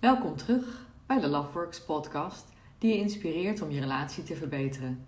[0.00, 2.48] Welkom terug bij de Loveworks podcast
[2.78, 5.06] die je inspireert om je relatie te verbeteren.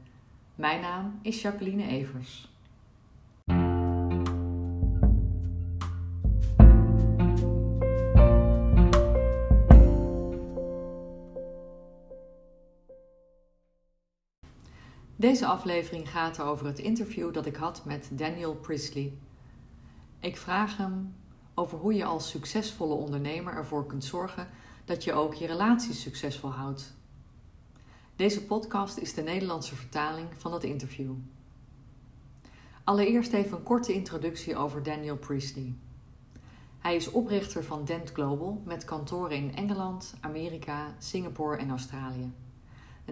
[0.54, 2.48] Mijn naam is Jacqueline Evers.
[15.16, 19.12] Deze aflevering gaat over het interview dat ik had met Daniel Priestley.
[20.20, 21.14] Ik vraag hem
[21.55, 24.48] over hoe je als succesvolle ondernemer ervoor kunt zorgen
[24.89, 26.95] dat je ook je relatie succesvol houdt.
[28.16, 31.12] Deze podcast is de Nederlandse vertaling van dat interview.
[32.84, 35.74] Allereerst even een korte introductie over Daniel Priestley.
[36.78, 42.33] Hij is oprichter van Dent Global met kantoren in Engeland, Amerika, Singapore en Australië.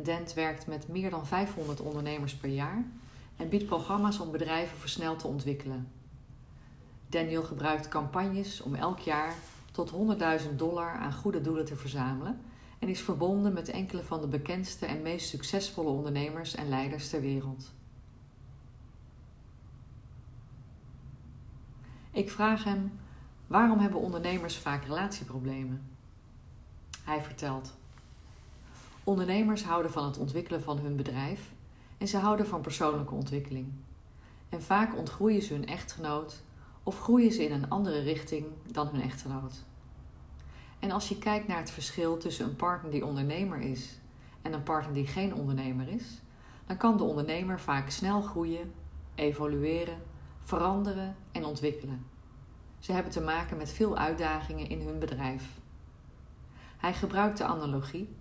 [0.02, 2.84] Dent werkt met meer dan 500 ondernemers per jaar
[3.36, 5.88] en biedt programma's om bedrijven versneld te ontwikkelen.
[7.08, 9.34] Daniel gebruikt campagnes om elk jaar
[9.76, 9.92] tot
[10.42, 12.40] 100.000 dollar aan goede doelen te verzamelen
[12.78, 17.20] en is verbonden met enkele van de bekendste en meest succesvolle ondernemers en leiders ter
[17.20, 17.72] wereld.
[22.10, 22.98] Ik vraag hem:
[23.46, 25.88] waarom hebben ondernemers vaak relatieproblemen?
[27.04, 27.74] Hij vertelt:
[29.04, 31.52] Ondernemers houden van het ontwikkelen van hun bedrijf
[31.98, 33.72] en ze houden van persoonlijke ontwikkeling.
[34.48, 36.42] En vaak ontgroeien ze hun echtgenoot
[36.86, 39.64] of groeien ze in een andere richting dan hun echtgenoot.
[40.78, 43.98] En als je kijkt naar het verschil tussen een partner die ondernemer is
[44.42, 46.20] en een partner die geen ondernemer is,
[46.66, 48.72] dan kan de ondernemer vaak snel groeien,
[49.14, 50.02] evolueren,
[50.40, 52.06] veranderen en ontwikkelen.
[52.78, 55.60] Ze hebben te maken met veel uitdagingen in hun bedrijf.
[56.76, 58.16] Hij gebruikt de analogie.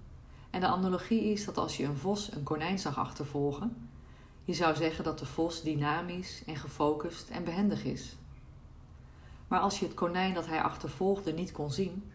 [0.49, 3.89] En de analogie is dat als je een vos een konijn zag achtervolgen,
[4.43, 8.17] je zou zeggen dat de vos dynamisch en gefocust en behendig is.
[9.56, 12.11] Maar als je het konijn dat hij achtervolgde niet kon zien,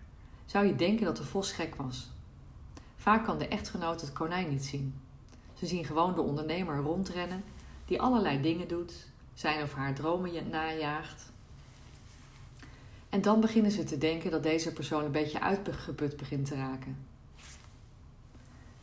[0.46, 2.10] zou je denken dat de vos gek was.
[2.96, 4.94] Vaak kan de echtgenoot het konijn niet zien.
[5.54, 7.44] Ze zien gewoon de ondernemer rondrennen,
[7.84, 11.32] die allerlei dingen doet, zijn of haar dromen najaagt.
[13.08, 16.96] En dan beginnen ze te denken dat deze persoon een beetje uitgeput begint te raken.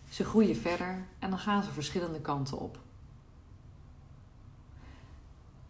[0.09, 2.79] Ze groeien verder en dan gaan ze verschillende kanten op.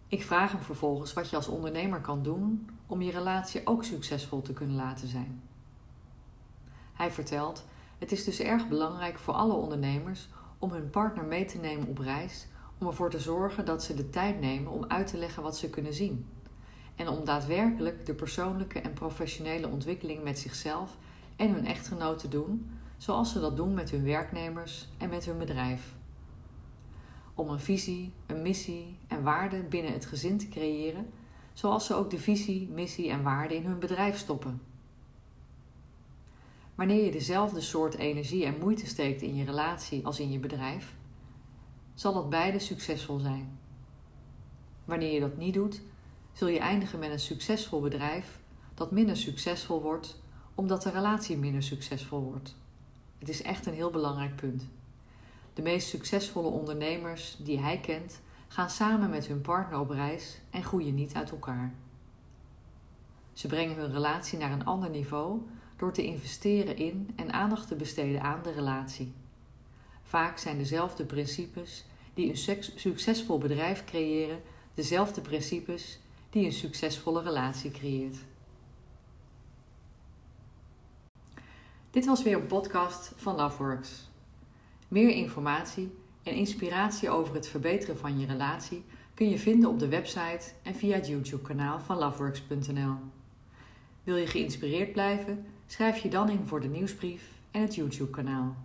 [0.10, 4.42] Ik vraag hem vervolgens wat je als ondernemer kan doen om je relatie ook succesvol
[4.42, 5.42] te kunnen laten zijn.
[6.94, 7.66] Hij vertelt:
[7.98, 10.30] Het is dus erg belangrijk voor alle ondernemers
[10.60, 12.48] om hun partner mee te nemen op reis,
[12.78, 15.70] om ervoor te zorgen dat ze de tijd nemen om uit te leggen wat ze
[15.70, 16.26] kunnen zien.
[16.96, 20.98] En om daadwerkelijk de persoonlijke en professionele ontwikkeling met zichzelf
[21.36, 25.38] en hun echtgenoot te doen, zoals ze dat doen met hun werknemers en met hun
[25.38, 25.96] bedrijf.
[27.38, 31.10] Om een visie, een missie en waarden binnen het gezin te creëren,
[31.54, 34.62] zoals ze ook de visie, missie en waarden in hun bedrijf stoppen.
[36.76, 40.96] Wanneer je dezelfde soort energie en moeite steekt in je relatie als in je bedrijf,
[41.94, 43.60] zal dat beide succesvol zijn.
[44.86, 45.82] Wanneer je dat niet doet,
[46.34, 48.40] zul je eindigen met een succesvol bedrijf
[48.74, 50.22] dat minder succesvol wordt
[50.56, 52.56] omdat de relatie minder succesvol wordt.
[53.18, 54.68] Het is echt een heel belangrijk punt.
[55.58, 60.64] De meest succesvolle ondernemers die hij kent, gaan samen met hun partner op reis en
[60.64, 61.74] groeien niet uit elkaar.
[63.34, 65.42] Ze brengen hun relatie naar een ander niveau
[65.78, 69.14] door te investeren in en aandacht te besteden aan de relatie.
[70.04, 74.42] Vaak zijn dezelfde principes die een succesvol bedrijf creëren,
[74.74, 78.18] dezelfde principes die een succesvolle relatie creëert.
[81.90, 84.07] Dit was weer een podcast van Loveworks.
[84.88, 85.92] Meer informatie
[86.24, 88.84] en inspiratie over het verbeteren van je relatie
[89.14, 92.96] kun je vinden op de website en via het YouTube-kanaal van loveworks.nl.
[94.04, 95.46] Wil je geïnspireerd blijven?
[95.66, 98.56] Schrijf je dan in voor de nieuwsbrief en het YouTube-kanaal.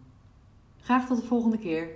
[0.80, 1.88] Graag tot de volgende keer.